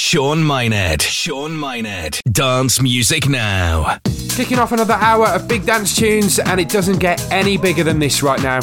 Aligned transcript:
Shaun 0.00 0.44
Mynett. 0.44 1.02
Shaun 1.02 1.56
Mynett. 1.56 2.22
Dance 2.30 2.80
music 2.80 3.28
now. 3.28 3.98
Kicking 4.30 4.60
off 4.60 4.70
another 4.70 4.94
hour 4.94 5.26
of 5.26 5.48
big 5.48 5.66
dance 5.66 5.96
tunes, 5.96 6.38
and 6.38 6.60
it 6.60 6.68
doesn't 6.68 7.00
get 7.00 7.20
any 7.32 7.58
bigger 7.58 7.82
than 7.82 7.98
this 7.98 8.22
right 8.22 8.40
now. 8.40 8.60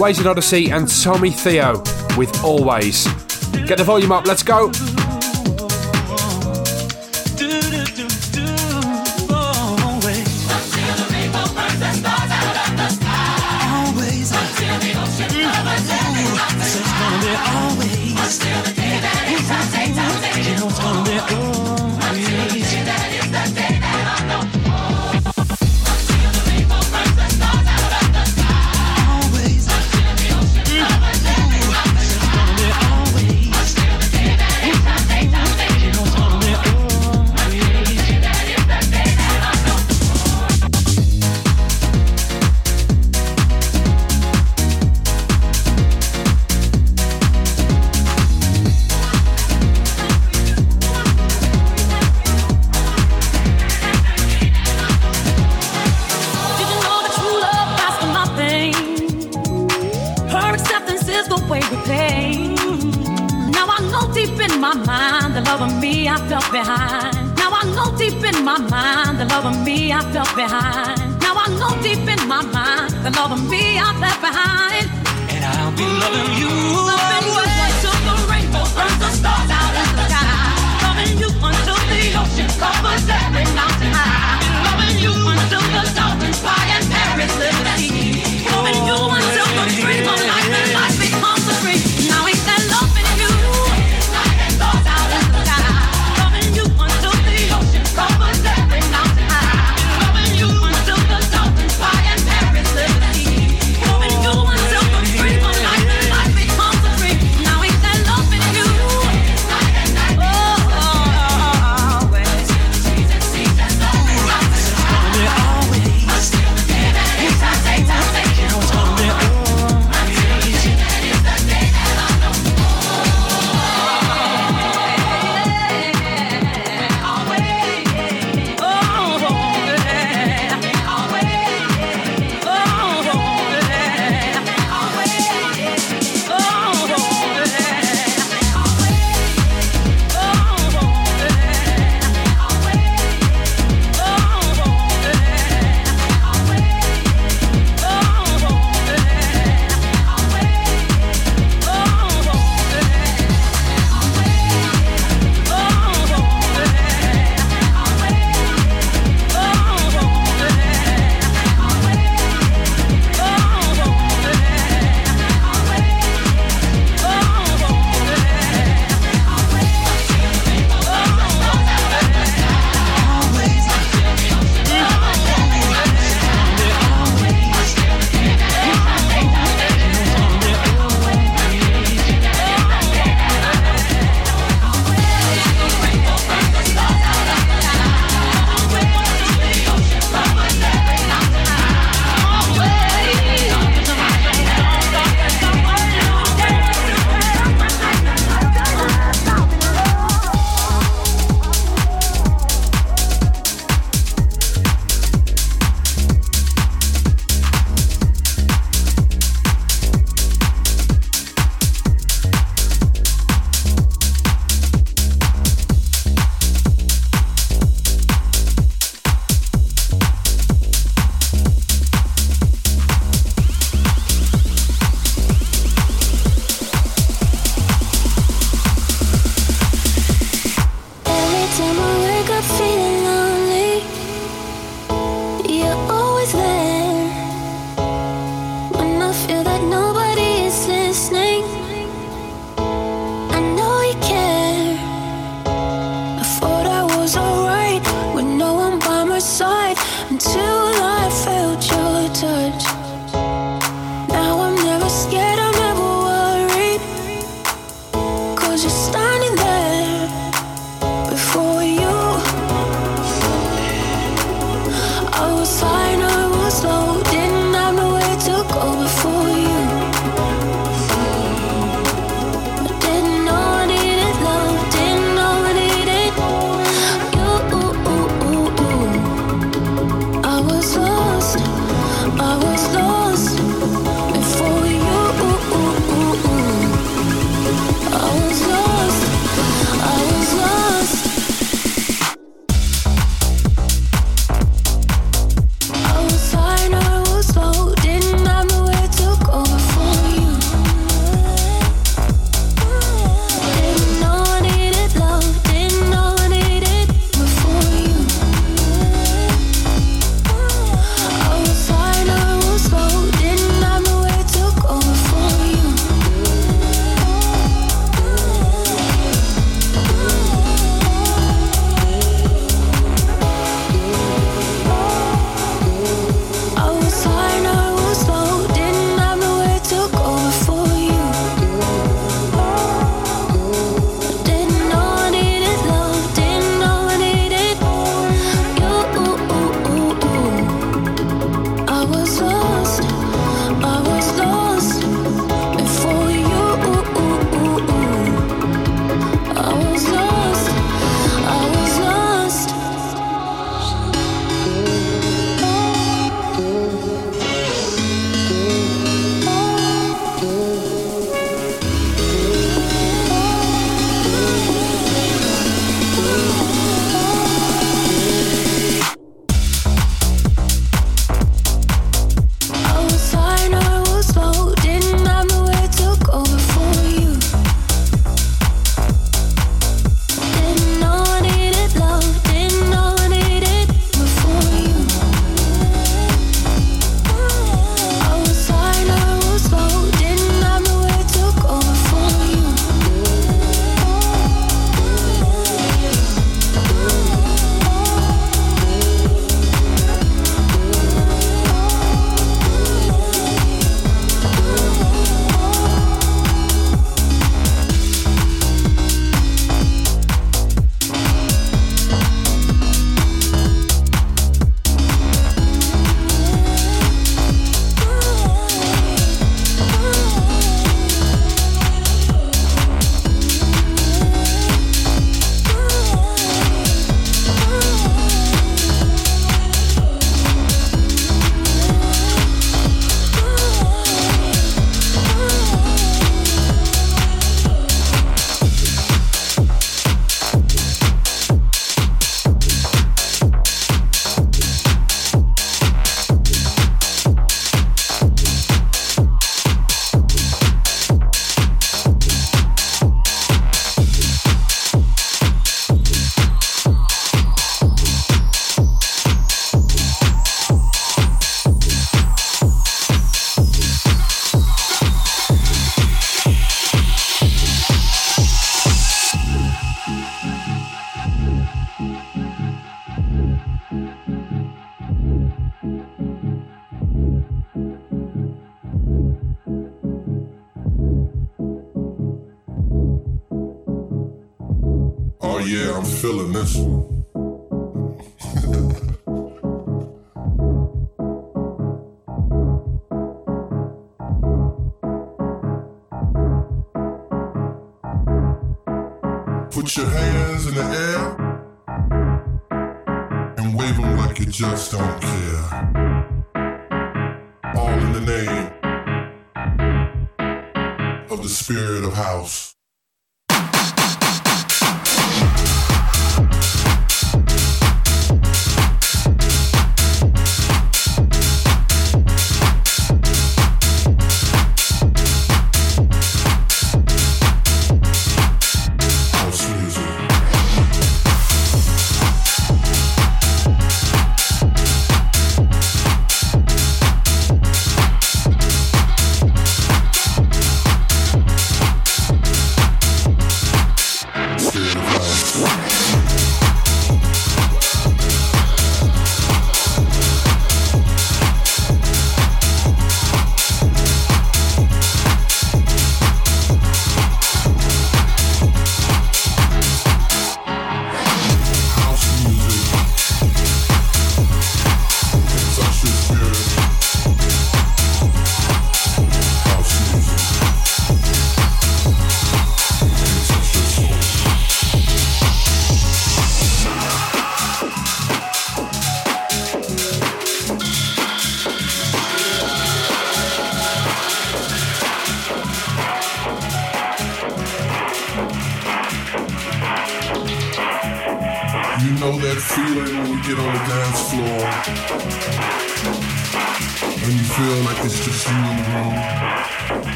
Ways 0.00 0.18
and 0.18 0.26
Odyssey 0.26 0.72
and 0.72 0.88
Tommy 0.88 1.30
Theo 1.30 1.78
with 2.18 2.42
Always. 2.42 3.06
Get 3.64 3.78
the 3.78 3.84
volume 3.84 4.10
up, 4.10 4.26
let's 4.26 4.42
go. 4.42 4.72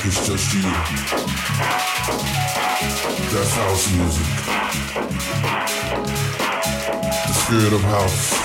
Like 0.00 0.06
it's 0.06 0.26
just 0.26 0.54
you. 0.54 0.62
That's 3.32 3.54
house 3.54 3.92
music. 3.94 4.26
The 7.26 7.32
spirit 7.32 7.72
of 7.72 7.82
house. 7.82 8.39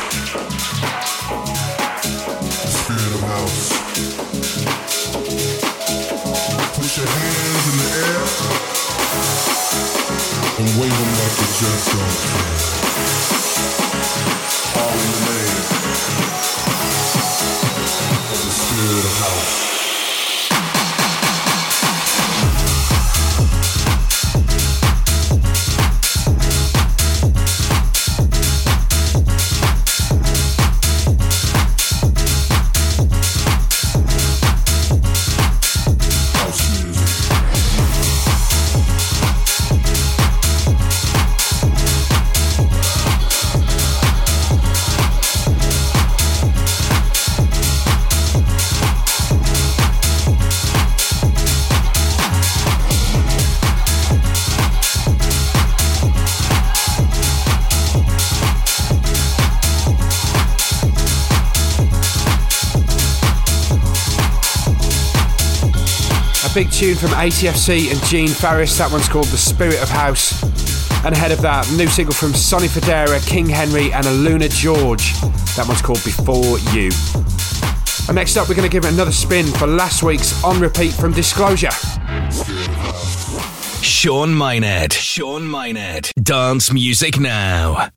Big 66.55 66.71
tune 66.71 66.95
from 66.95 67.09
ATFC 67.09 67.91
and 67.91 68.01
Gene 68.05 68.29
Farris. 68.29 68.77
That 68.77 68.89
one's 68.89 69.09
called 69.09 69.25
The 69.25 69.35
Spirit 69.35 69.81
of 69.81 69.89
House. 69.89 70.41
And 71.03 71.13
ahead 71.13 71.33
of 71.33 71.41
that, 71.41 71.69
new 71.75 71.87
single 71.87 72.13
from 72.13 72.33
Sonny 72.33 72.67
Fodera, 72.67 73.19
King 73.27 73.49
Henry, 73.49 73.91
and 73.91 74.05
Aluna 74.05 74.49
George. 74.49 75.11
That 75.57 75.65
one's 75.67 75.81
called 75.81 76.01
Before 76.05 76.57
You. 76.71 76.91
And 78.07 78.15
next 78.15 78.37
up, 78.37 78.47
we're 78.47 78.55
going 78.55 78.69
to 78.69 78.71
give 78.71 78.85
it 78.85 78.93
another 78.93 79.11
spin 79.11 79.45
for 79.47 79.67
last 79.67 80.01
week's 80.01 80.41
On 80.45 80.57
Repeat 80.61 80.93
from 80.93 81.11
Disclosure. 81.11 81.71
Shaun 83.81 84.29
Mynett. 84.29 84.93
Shaun 84.93 85.41
Mynett. 85.41 86.13
Dance 86.23 86.71
music 86.71 87.19
now. 87.19 87.89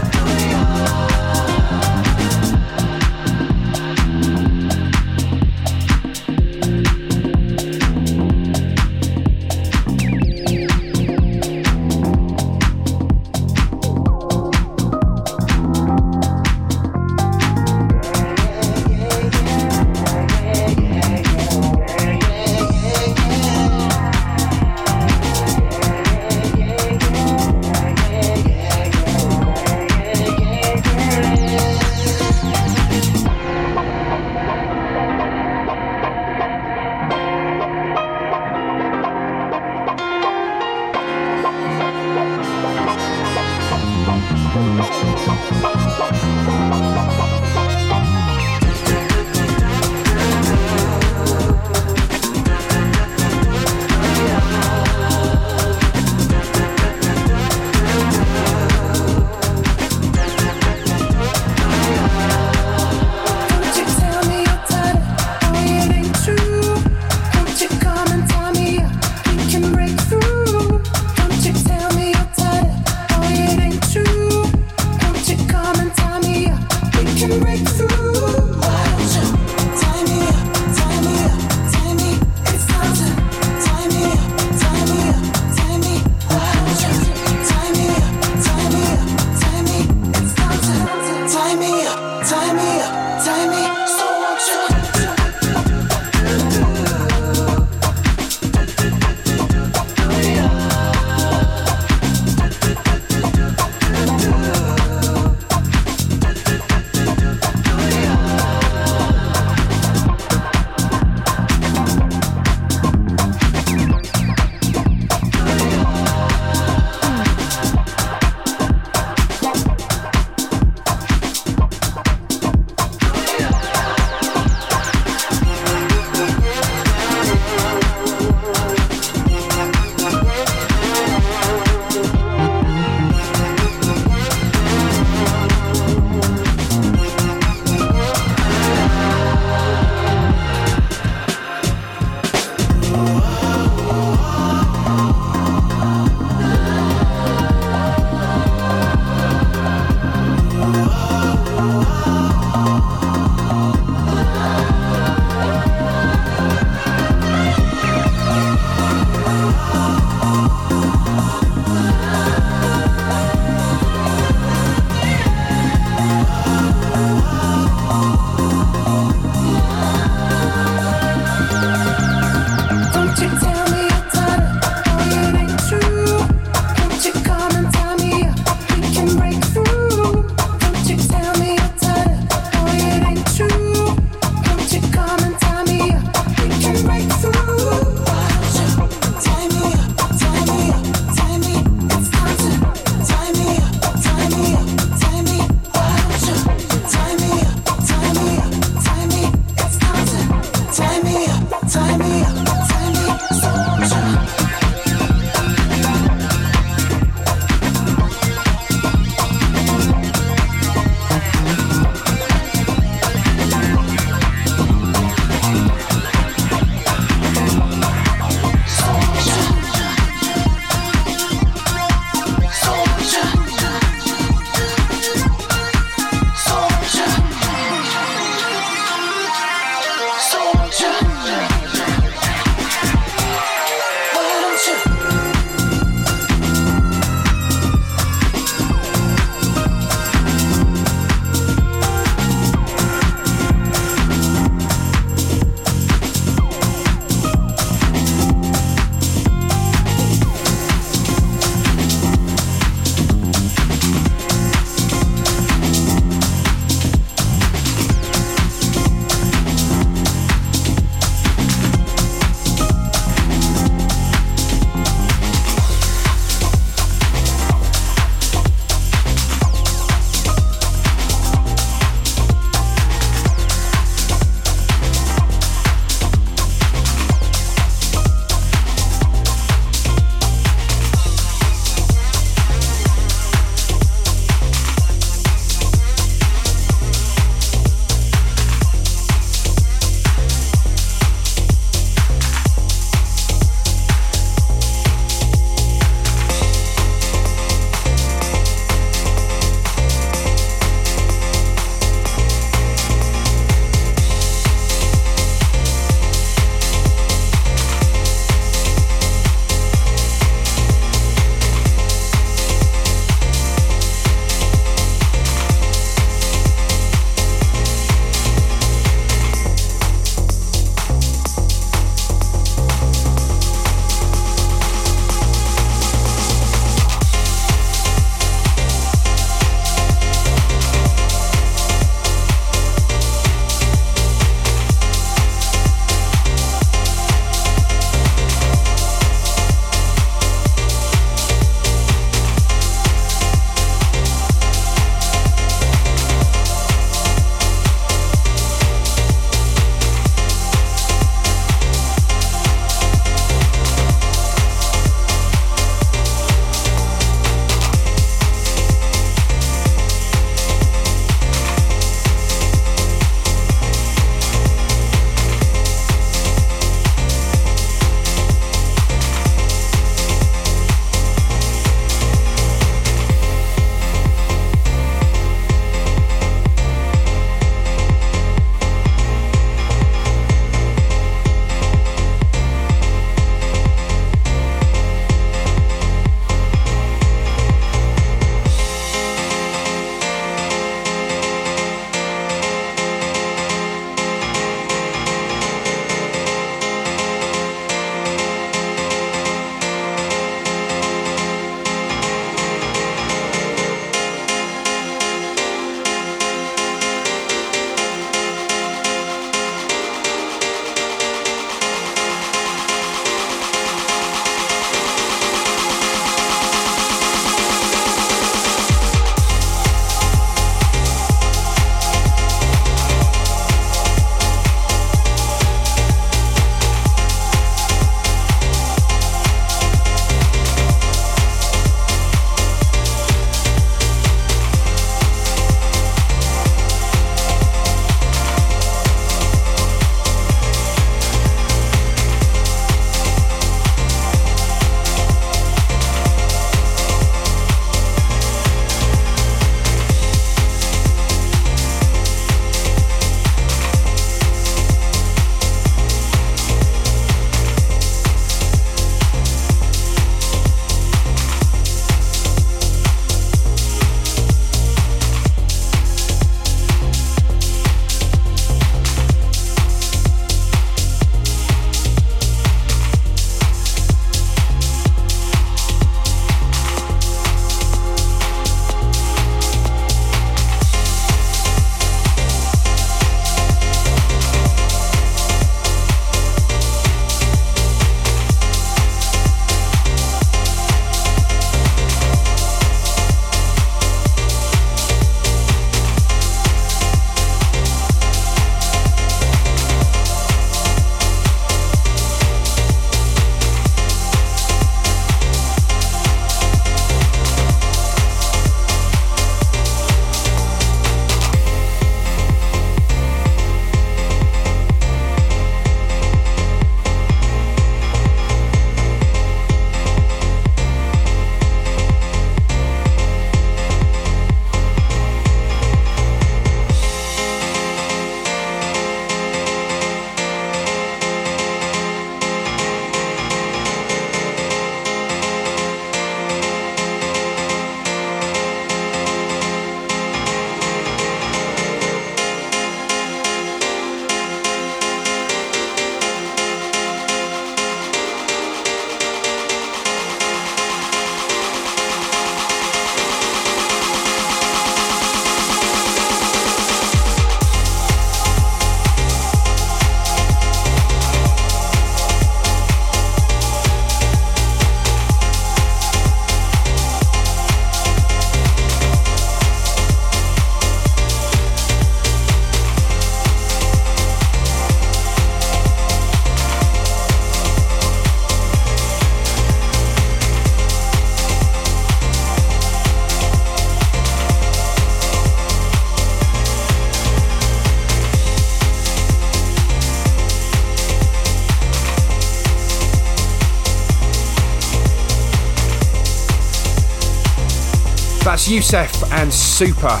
Yousef 598.48 599.12
and 599.12 599.30
Super 599.30 600.00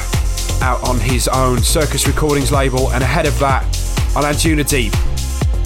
out 0.64 0.82
on 0.88 0.98
his 0.98 1.28
own 1.28 1.58
Circus 1.58 2.06
Recordings 2.06 2.50
label, 2.50 2.90
and 2.92 3.04
ahead 3.04 3.26
of 3.26 3.38
that, 3.40 3.62
on 4.16 4.24
Anjuna 4.24 4.66
Deep, 4.66 4.92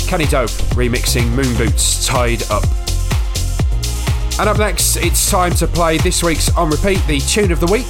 Kenny 0.09 0.27
Dope 0.27 0.51
remixing 0.75 1.29
Moon 1.29 1.57
Boots 1.57 2.05
Tied 2.05 2.43
Up. 2.51 2.65
And 4.41 4.49
up 4.49 4.59
next, 4.59 4.97
it's 4.97 5.31
time 5.31 5.53
to 5.55 5.69
play 5.69 5.99
this 5.99 6.25
week's 6.25 6.53
On 6.57 6.71
Repeat, 6.71 7.01
the 7.07 7.21
tune 7.21 7.53
of 7.53 7.61
the 7.61 7.67
week. 7.67 7.87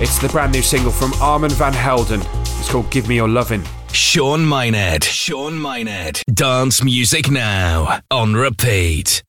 It's 0.00 0.18
the 0.18 0.28
brand 0.30 0.52
new 0.52 0.62
single 0.62 0.90
from 0.90 1.12
Armand 1.20 1.52
Van 1.52 1.74
Helden. 1.74 2.22
It's 2.58 2.70
called 2.70 2.90
Give 2.90 3.06
Me 3.08 3.16
Your 3.16 3.28
Lovin'. 3.28 3.62
Shaun 3.92 4.40
Mynett. 4.40 5.04
Shaun 5.04 5.52
Mynett. 5.52 6.22
Dance 6.32 6.82
music 6.82 7.30
now 7.30 8.00
on 8.10 8.34
repeat. 8.34 9.22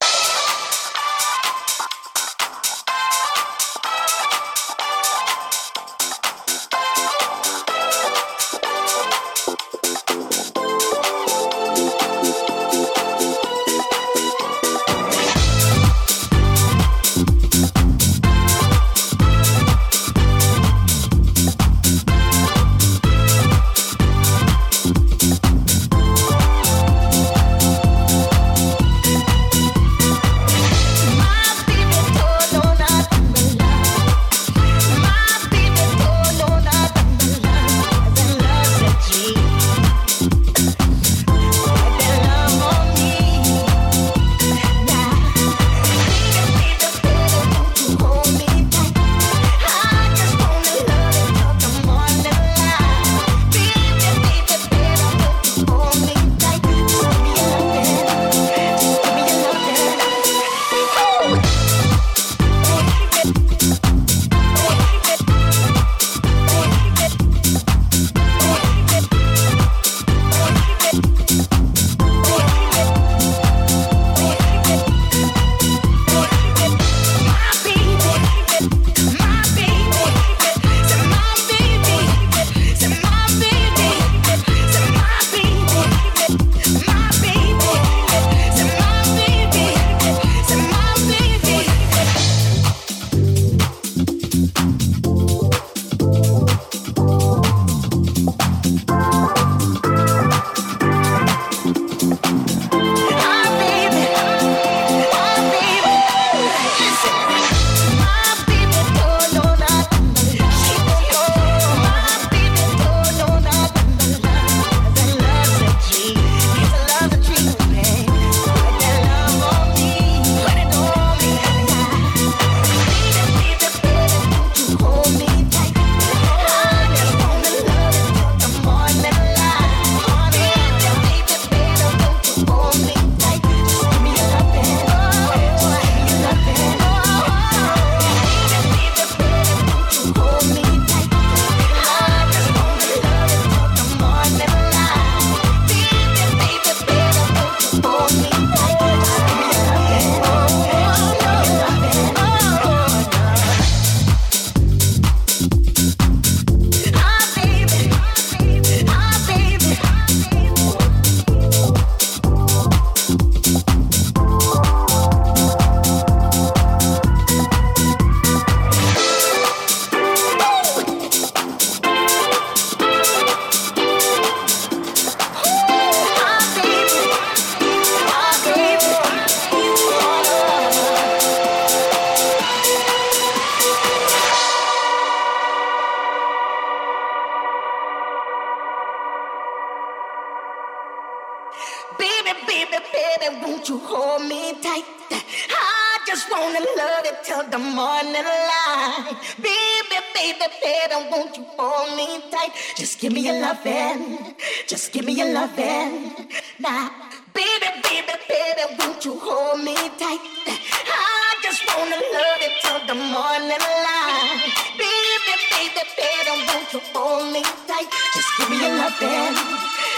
baby, 192.28 192.66
baby, 192.72 192.78
baby, 192.94 193.36
won't 193.42 193.70
you 193.70 193.78
hold 193.80 194.22
me 194.28 194.54
tight? 194.62 194.84
I 195.12 196.00
just 196.06 196.30
wanna 196.32 196.60
love 196.78 197.06
you 197.06 197.16
till 197.24 197.44
the 197.50 197.58
morning 197.58 198.28
light. 198.50 199.16
Baby, 199.38 199.98
baby, 200.14 200.48
baby, 200.62 200.96
won't 201.12 201.38
you 201.38 201.46
hold 201.58 201.96
me 201.96 202.22
tight? 202.32 202.52
Just 202.76 203.00
give 203.00 203.14
me 203.14 203.22
your 203.22 203.40
loving, 203.40 204.36
just 204.68 204.92
give 204.92 205.06
me 205.06 205.14
your 205.14 205.32
loving. 205.32 206.28
Now, 206.60 206.92
baby, 207.34 207.70
baby, 207.84 208.14
baby, 208.28 208.64
won't 208.80 209.06
you 209.06 209.20
hold 209.20 209.64
me 209.64 209.76
tight? 209.98 210.20
I 210.48 211.36
just 211.44 211.64
wanna 211.68 211.96
love 211.96 212.42
you 212.42 212.52
till 212.62 212.80
the 212.88 212.96
morning 212.96 213.64
light. 213.86 214.52
Baby, 214.78 215.34
baby, 215.52 215.84
baby, 215.96 216.34
won't 216.48 216.74
you 216.74 216.82
hold 216.94 217.32
me 217.32 217.42
tight? 217.68 217.90
Just 218.14 218.30
give 218.38 218.50
me 218.50 218.58
your 218.60 218.76
loving, 218.76 219.36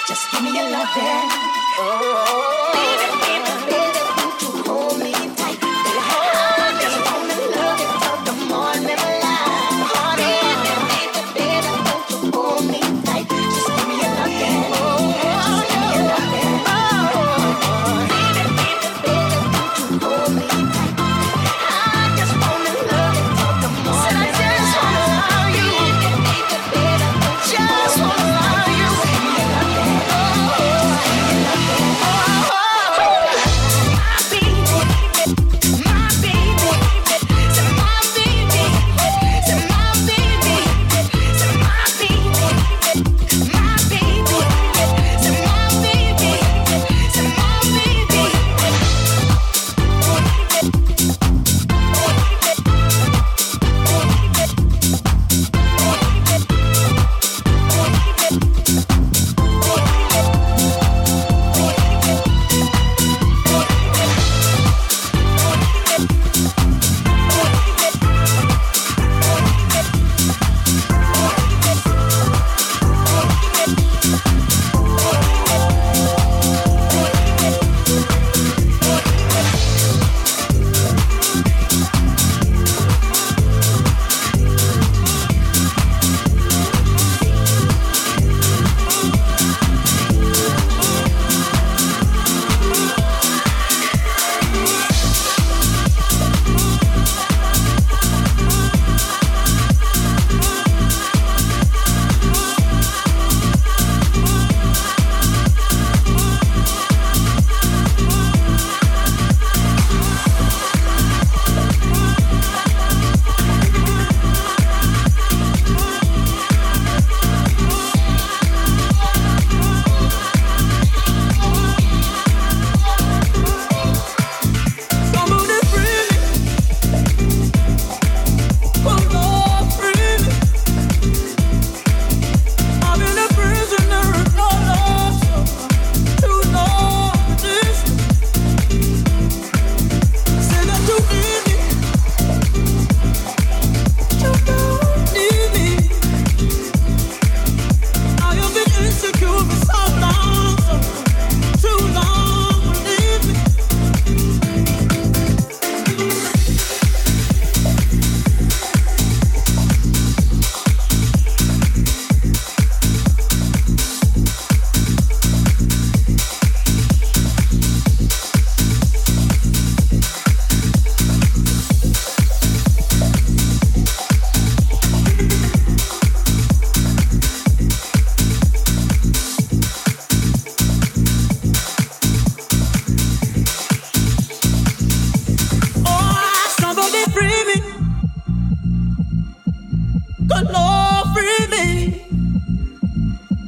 just 0.07 0.31
give 0.31 0.43
me 0.43 0.51
your 0.57 0.69
loving. 0.69 1.58
Oh. 1.81 3.68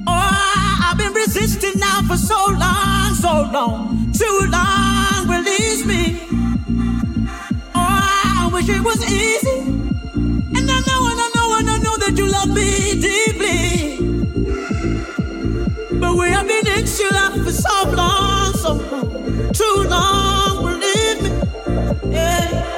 Oh, 0.08 0.82
I've 0.84 0.98
been 0.98 1.14
resisting 1.14 1.80
now 1.80 2.02
for 2.08 2.18
so 2.18 2.36
long, 2.60 3.14
so 3.14 3.50
long, 3.52 4.12
too 4.12 4.40
long. 4.50 5.28
Release 5.28 5.86
me. 5.86 6.20
Oh, 7.74 8.42
I 8.44 8.50
wish 8.52 8.70
it 8.70 8.84
was 8.84 9.02
easy. 9.10 9.60
And 10.58 10.70
I 10.70 10.80
know, 10.88 11.08
and 11.12 11.20
I 11.26 11.30
know, 11.36 11.58
and 11.60 11.70
I 11.70 11.78
know 11.78 11.98
that 11.98 12.18
you 12.18 12.28
love 12.30 12.50
me 12.50 13.00
deeply. 13.00 13.98
But 16.00 16.16
we 16.16 16.30
have 16.30 16.48
been 16.48 16.66
for 17.44 17.52
so 17.52 17.92
long, 17.92 18.54
so 18.54 18.74
long, 18.74 19.52
too 19.54 19.86
long. 19.90 20.64
Believe 20.64 21.22
me. 21.24 22.12
Yeah. 22.12 22.71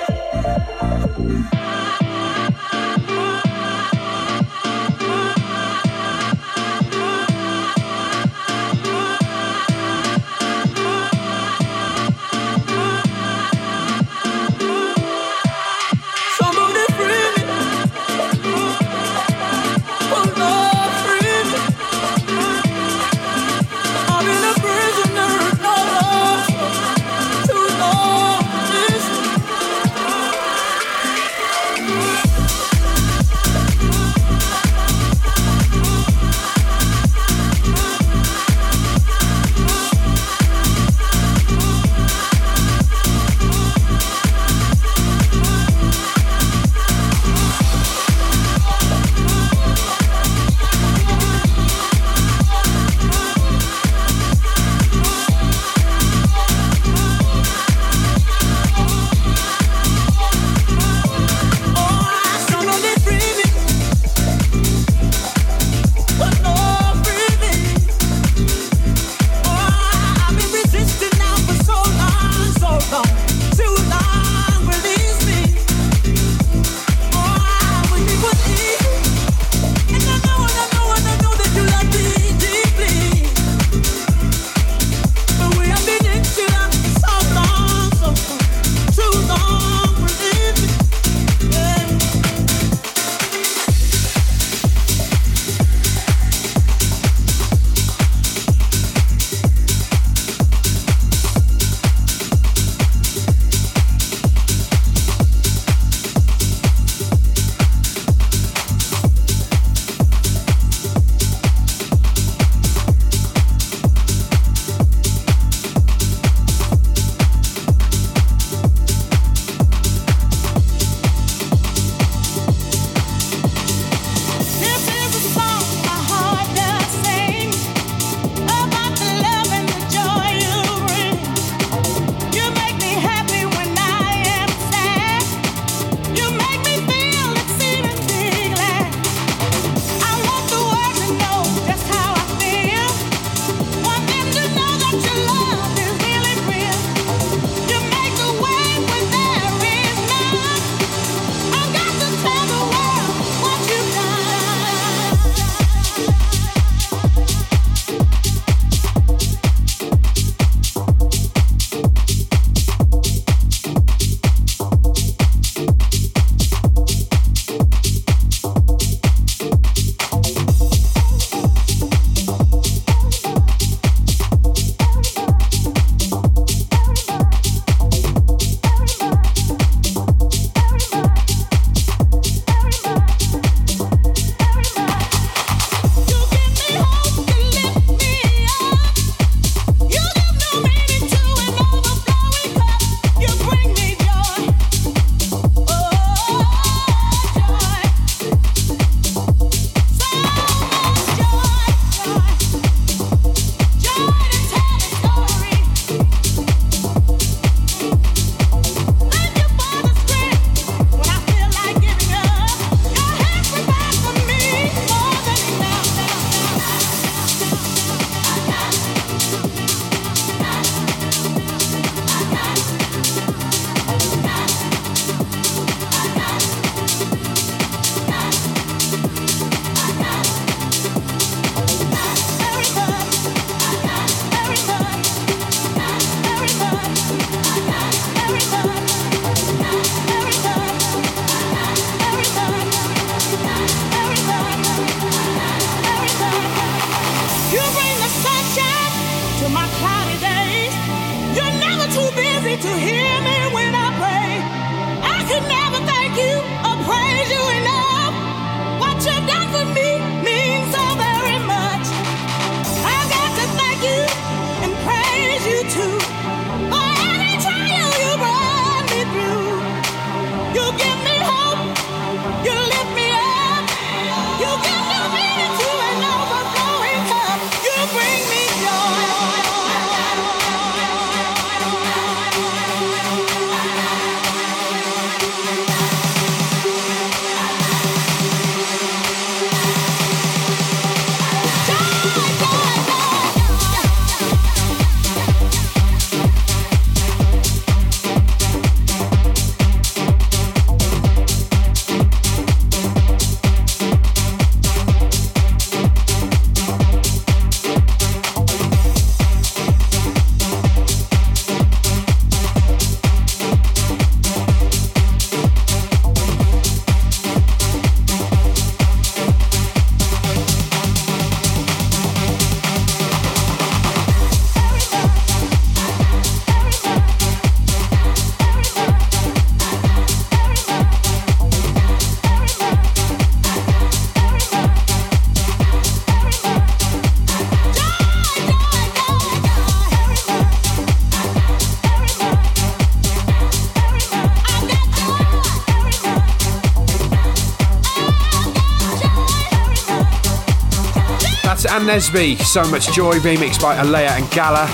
Nesby, 351.84 352.40
So 352.42 352.64
Much 352.72 352.92
Joy, 352.94 353.16
remixed 353.20 353.62
by 353.62 353.76
Alea 353.76 354.12
and 354.12 354.30
Gala. 354.32 354.66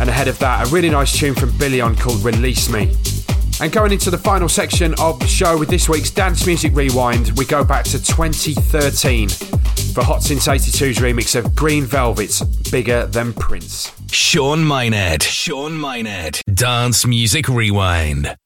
And 0.00 0.08
ahead 0.08 0.28
of 0.28 0.38
that, 0.38 0.66
a 0.66 0.70
really 0.70 0.88
nice 0.88 1.16
tune 1.16 1.34
from 1.34 1.56
Billion 1.58 1.94
called 1.94 2.24
Release 2.24 2.70
Me. 2.70 2.94
And 3.60 3.70
going 3.70 3.92
into 3.92 4.10
the 4.10 4.18
final 4.18 4.48
section 4.48 4.94
of 4.98 5.20
the 5.20 5.26
show 5.26 5.58
with 5.58 5.68
this 5.68 5.88
week's 5.88 6.10
Dance 6.10 6.46
Music 6.46 6.74
Rewind, 6.74 7.32
we 7.36 7.44
go 7.44 7.62
back 7.62 7.84
to 7.84 8.02
2013 8.02 9.28
for 9.92 10.02
Hot 10.02 10.22
Since 10.22 10.48
82's 10.48 10.98
remix 10.98 11.36
of 11.38 11.54
Green 11.54 11.84
Velvet's 11.84 12.42
Bigger 12.70 13.06
Than 13.06 13.34
Prince. 13.34 13.92
Shaun 14.10 14.60
Mynett. 14.60 15.22
Shaun 15.22 15.72
Mynett. 15.72 16.40
Dance 16.54 17.06
Music 17.06 17.48
Rewind. 17.48 18.36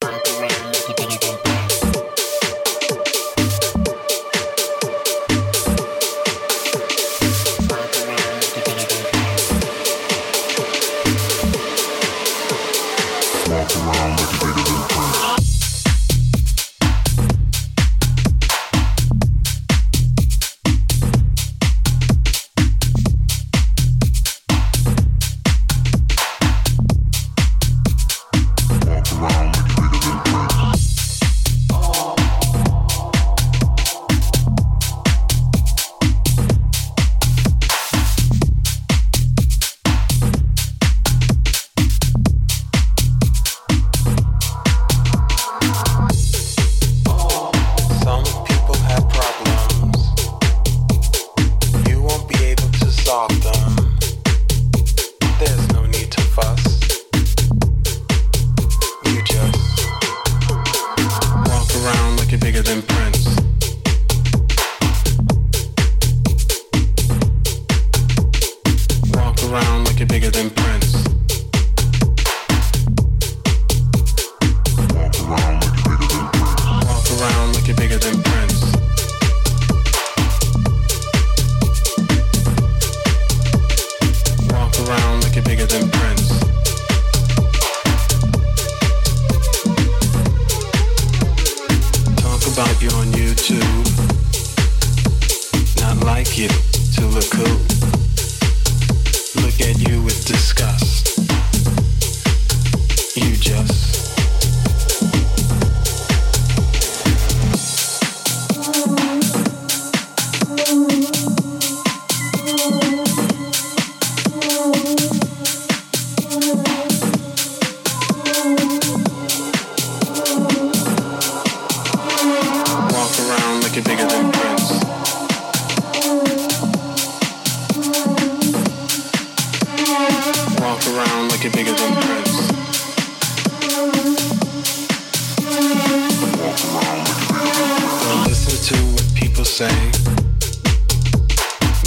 say 139.55 139.93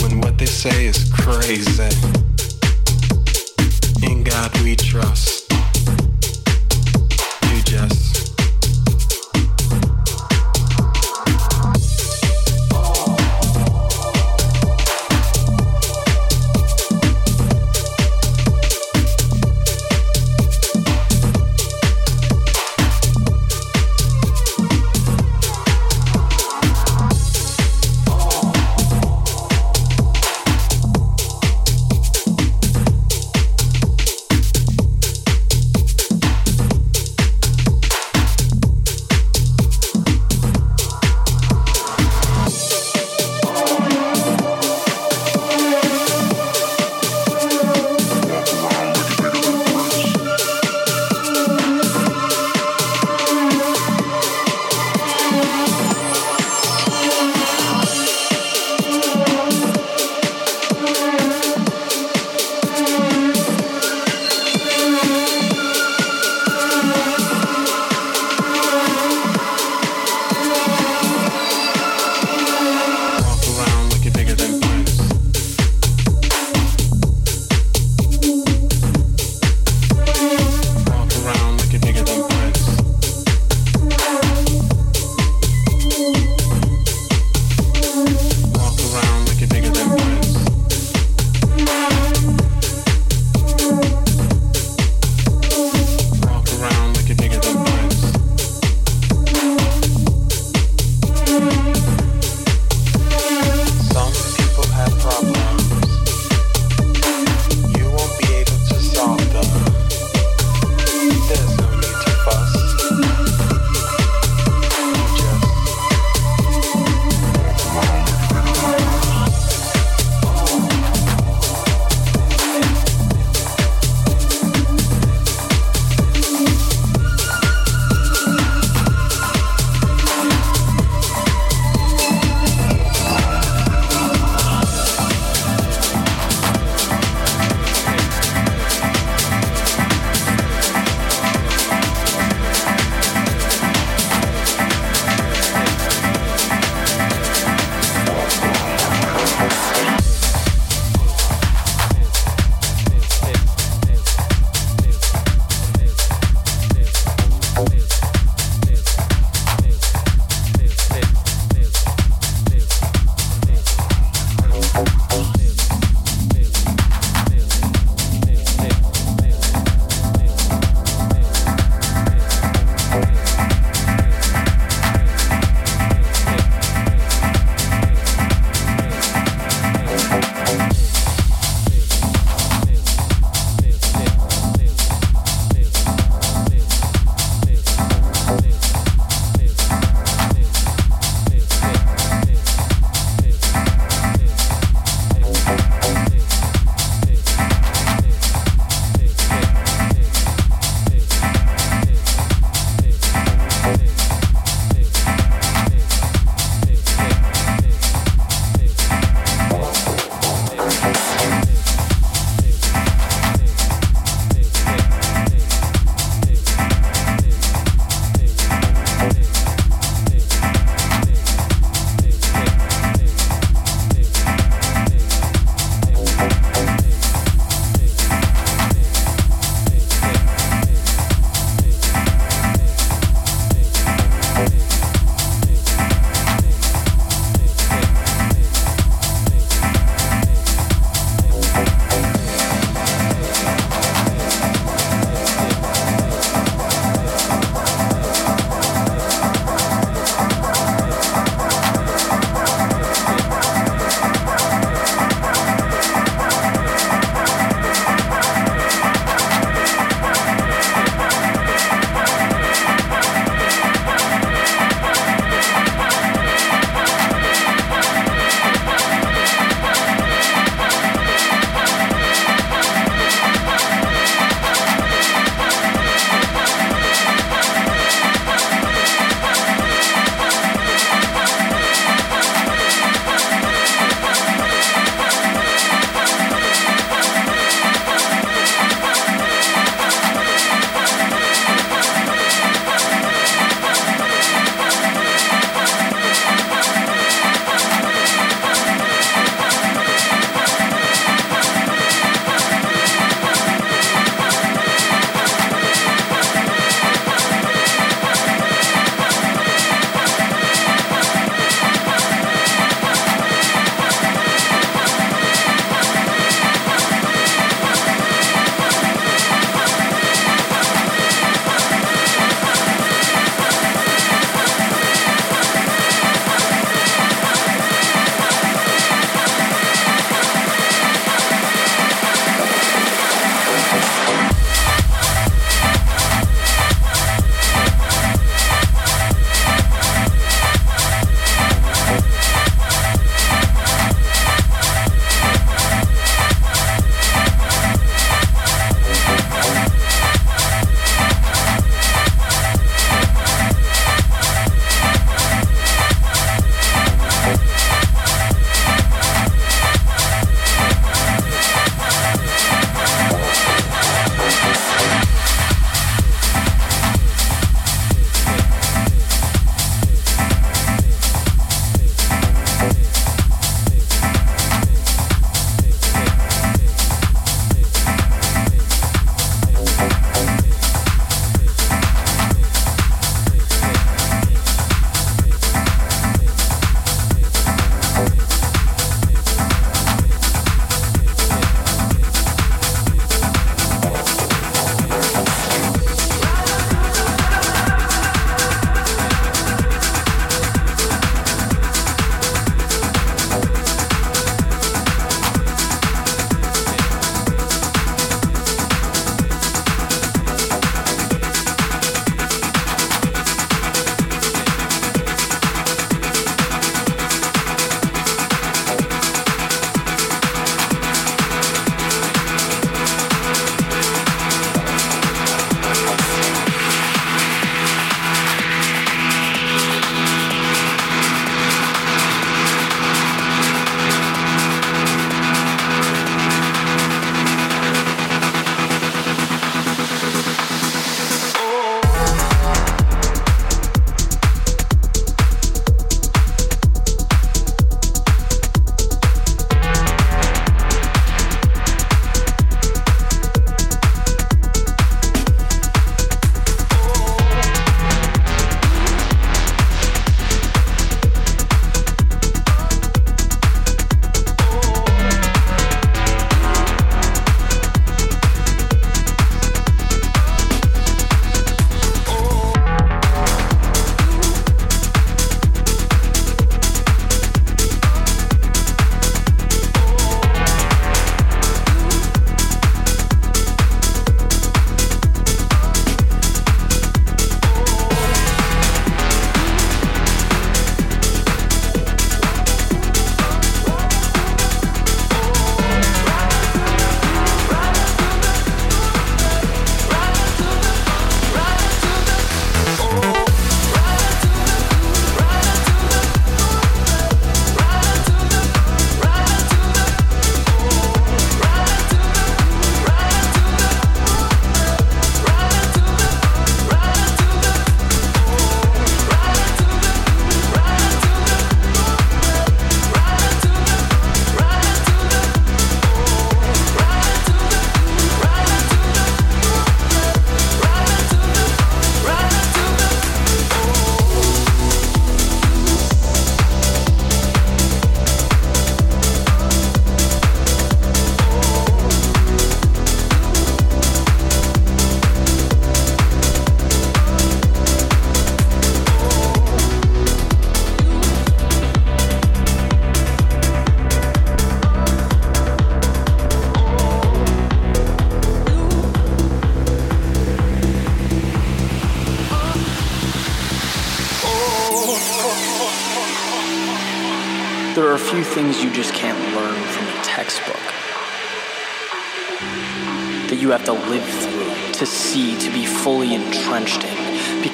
when 0.02 0.22
what 0.22 0.38
they 0.38 0.46
say 0.46 0.86
is 0.86 1.12
crazy. 1.12 1.84
In 4.06 4.24
God 4.24 4.58
we 4.62 4.78
trust. 4.78 5.37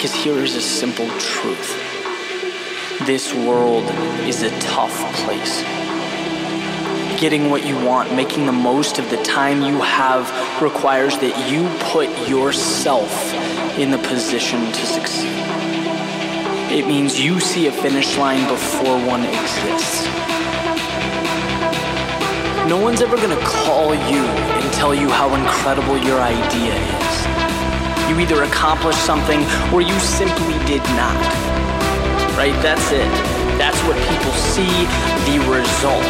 Because 0.03 0.21
here 0.21 0.39
is 0.39 0.57
a 0.57 0.61
simple 0.61 1.07
truth 1.17 1.79
this 3.05 3.33
world 3.33 3.85
is 4.27 4.41
a 4.41 4.49
tough 4.59 4.93
place. 5.23 5.61
Getting 7.21 7.49
what 7.49 7.65
you 7.65 7.77
want, 7.85 8.13
making 8.13 8.45
the 8.45 8.51
most 8.51 8.99
of 8.99 9.09
the 9.09 9.15
time 9.23 9.61
you 9.61 9.79
have, 9.79 10.29
requires 10.61 11.17
that 11.19 11.49
you 11.49 11.69
put 11.93 12.09
yourself 12.27 13.33
in 13.79 13.91
the 13.91 13.97
position 13.99 14.73
to 14.73 14.85
succeed. 14.85 15.31
It 16.69 16.85
means 16.85 17.17
you 17.17 17.39
see 17.39 17.67
a 17.67 17.71
finish 17.71 18.17
line 18.17 18.45
before 18.49 18.97
one 19.07 19.23
exists. 19.23 20.03
No 22.67 22.77
one's 22.77 23.01
ever 23.01 23.15
gonna 23.15 23.39
call 23.45 23.95
you 23.95 24.19
and 24.19 24.73
tell 24.73 24.93
you 24.93 25.09
how 25.09 25.33
incredible 25.33 25.97
your 25.97 26.19
idea 26.19 26.75
is. 26.75 27.02
You 28.09 28.19
either 28.19 28.43
accomplished 28.43 29.03
something 29.05 29.41
or 29.73 29.81
you 29.81 29.97
simply 29.99 30.57
did 30.65 30.83
not. 30.95 31.17
Right? 32.37 32.55
That's 32.61 32.91
it. 32.91 33.09
That's 33.57 33.79
what 33.83 33.97
people 34.09 34.33
see, 34.33 34.87
the 35.29 35.39
result. 35.47 36.03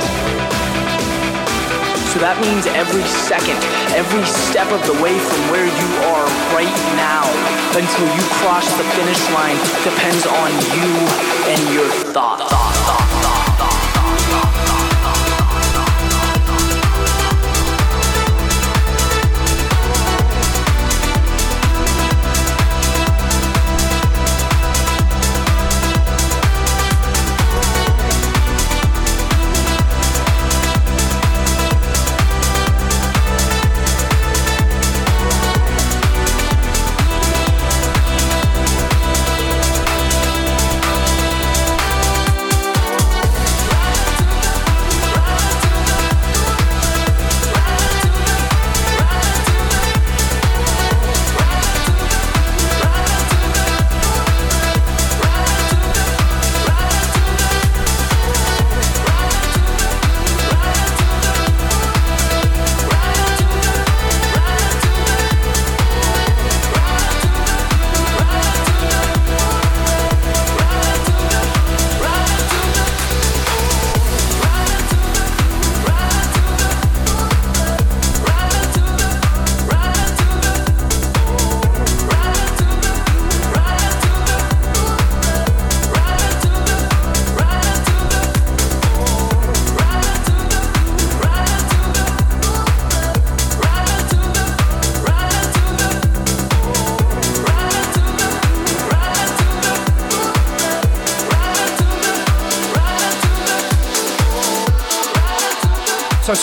So 2.13 2.19
that 2.19 2.37
means 2.39 2.67
every 2.67 3.01
second, 3.25 3.57
every 3.97 4.23
step 4.25 4.69
of 4.69 4.85
the 4.85 4.93
way 5.01 5.17
from 5.17 5.41
where 5.49 5.65
you 5.65 5.89
are 6.13 6.25
right 6.53 6.77
now 6.93 7.25
until 7.73 8.05
you 8.05 8.23
cross 8.37 8.69
the 8.77 8.85
finish 8.93 9.21
line 9.33 9.57
depends 9.81 10.25
on 10.29 10.49
you 10.77 10.89
and 11.49 11.73
your 11.73 11.89
thoughts. 12.13 12.62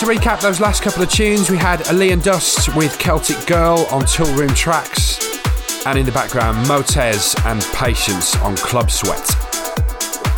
To 0.01 0.07
recap 0.07 0.41
those 0.41 0.59
last 0.59 0.81
couple 0.81 1.03
of 1.03 1.11
tunes, 1.11 1.51
we 1.51 1.57
had 1.57 1.87
Leon 1.93 2.21
Dust 2.21 2.75
with 2.75 2.97
Celtic 2.97 3.45
Girl 3.45 3.85
on 3.91 4.01
Toolroom 4.01 4.55
Tracks, 4.55 5.19
and 5.85 5.95
in 5.95 6.07
the 6.07 6.11
background, 6.11 6.65
Motez 6.65 7.39
and 7.45 7.61
Patience 7.75 8.35
on 8.37 8.55
Club 8.55 8.89
Sweat. 8.89 9.29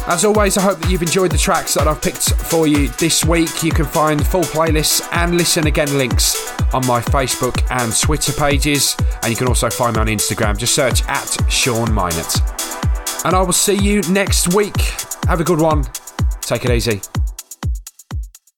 As 0.10 0.26
always, 0.26 0.58
I 0.58 0.62
hope 0.64 0.80
that 0.80 0.92
you've 0.92 1.02
enjoyed 1.02 1.32
the 1.32 1.38
tracks 1.38 1.76
that 1.76 1.88
I've 1.88 2.02
picked 2.02 2.34
for 2.34 2.68
you 2.68 2.90
this 3.00 3.24
week. 3.24 3.64
You 3.64 3.72
can 3.72 3.86
find 3.86 4.28
full 4.28 4.44
playlists 4.44 5.08
and 5.14 5.38
listen 5.38 5.66
again 5.66 5.98
links 5.98 6.36
on 6.74 6.86
my 6.86 7.00
Facebook 7.00 7.66
and 7.72 7.98
Twitter 7.98 8.34
pages, 8.34 8.98
and 9.22 9.32
you 9.32 9.38
can 9.38 9.48
also 9.48 9.70
find 9.70 9.96
me 9.96 10.02
on 10.02 10.08
Instagram. 10.08 10.58
Just 10.58 10.76
search 10.76 11.04
at 11.08 11.38
Shaun 11.50 11.88
Mynett. 11.88 13.24
And 13.24 13.34
I 13.34 13.42
will 13.42 13.54
see 13.54 13.78
you 13.78 14.02
next 14.12 14.54
week. 14.54 14.76
Have 15.28 15.40
a 15.40 15.46
good 15.46 15.62
one. 15.62 15.86
Take 16.42 16.66
it 16.66 16.72
easy. 16.72 17.00